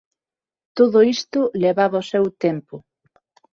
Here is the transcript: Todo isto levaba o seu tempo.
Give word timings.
Todo 0.77 0.97
isto 1.15 1.39
levaba 1.63 2.03
o 2.03 2.07
seu 2.11 2.25
tempo. 2.45 2.75